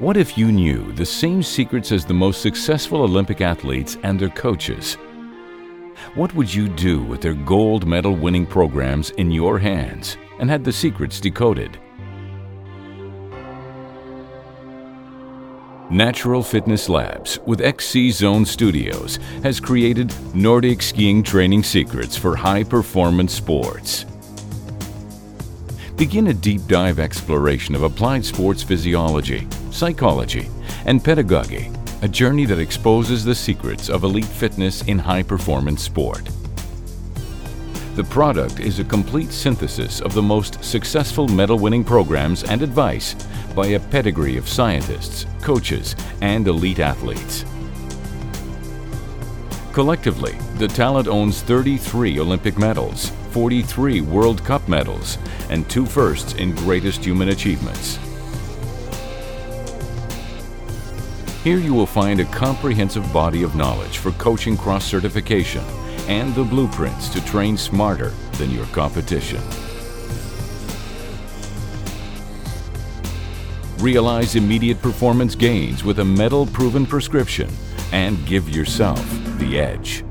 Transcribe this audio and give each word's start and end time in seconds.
What 0.00 0.16
if 0.16 0.38
you 0.38 0.50
knew 0.50 0.92
the 0.92 1.04
same 1.04 1.42
secrets 1.42 1.92
as 1.92 2.06
the 2.06 2.14
most 2.14 2.40
successful 2.40 3.02
Olympic 3.02 3.42
athletes 3.42 3.98
and 4.02 4.18
their 4.18 4.30
coaches? 4.30 4.94
What 6.14 6.34
would 6.34 6.54
you 6.54 6.70
do 6.70 7.02
with 7.02 7.20
their 7.20 7.34
gold 7.34 7.86
medal 7.86 8.16
winning 8.16 8.46
programs 8.46 9.10
in 9.10 9.30
your 9.30 9.58
hands 9.58 10.16
and 10.38 10.48
had 10.48 10.64
the 10.64 10.72
secrets 10.72 11.20
decoded? 11.20 11.78
Natural 15.90 16.42
Fitness 16.42 16.88
Labs 16.88 17.38
with 17.44 17.60
XC 17.60 18.10
Zone 18.12 18.46
Studios 18.46 19.18
has 19.42 19.60
created 19.60 20.14
Nordic 20.34 20.80
skiing 20.80 21.22
training 21.22 21.62
secrets 21.62 22.16
for 22.16 22.34
high 22.34 22.64
performance 22.64 23.34
sports. 23.34 24.06
Begin 26.00 26.28
a 26.28 26.32
deep 26.32 26.66
dive 26.66 26.98
exploration 26.98 27.74
of 27.74 27.82
applied 27.82 28.24
sports 28.24 28.62
physiology, 28.62 29.46
psychology, 29.70 30.48
and 30.86 31.04
pedagogy, 31.04 31.70
a 32.00 32.08
journey 32.08 32.46
that 32.46 32.58
exposes 32.58 33.22
the 33.22 33.34
secrets 33.34 33.90
of 33.90 34.02
elite 34.02 34.24
fitness 34.24 34.80
in 34.84 34.98
high 34.98 35.22
performance 35.22 35.82
sport. 35.82 36.26
The 37.96 38.04
product 38.08 38.60
is 38.60 38.78
a 38.78 38.84
complete 38.84 39.30
synthesis 39.30 40.00
of 40.00 40.14
the 40.14 40.22
most 40.22 40.64
successful 40.64 41.28
medal 41.28 41.58
winning 41.58 41.84
programs 41.84 42.44
and 42.44 42.62
advice 42.62 43.14
by 43.54 43.66
a 43.66 43.78
pedigree 43.78 44.38
of 44.38 44.48
scientists, 44.48 45.26
coaches, 45.42 45.94
and 46.22 46.48
elite 46.48 46.78
athletes. 46.78 47.44
Collectively, 49.74 50.32
the 50.54 50.68
talent 50.68 51.08
owns 51.08 51.42
33 51.42 52.18
Olympic 52.20 52.56
medals, 52.56 53.12
43 53.30 54.00
World 54.00 54.44
Cup 54.44 54.68
medals, 54.68 55.18
and 55.48 55.68
two 55.68 55.86
firsts 55.86 56.34
in 56.34 56.54
greatest 56.54 57.04
human 57.04 57.30
achievements. 57.30 57.98
Here 61.42 61.58
you 61.58 61.72
will 61.72 61.86
find 61.86 62.20
a 62.20 62.26
comprehensive 62.26 63.10
body 63.12 63.42
of 63.42 63.54
knowledge 63.54 63.98
for 63.98 64.12
coaching 64.12 64.56
cross 64.56 64.84
certification 64.84 65.64
and 66.06 66.34
the 66.34 66.44
blueprints 66.44 67.08
to 67.10 67.24
train 67.24 67.56
smarter 67.56 68.10
than 68.32 68.50
your 68.50 68.66
competition. 68.66 69.40
Realize 73.78 74.36
immediate 74.36 74.82
performance 74.82 75.34
gains 75.34 75.82
with 75.82 76.00
a 76.00 76.04
medal 76.04 76.46
proven 76.46 76.84
prescription 76.84 77.48
and 77.92 78.24
give 78.26 78.50
yourself 78.50 79.02
the 79.38 79.58
edge. 79.58 80.04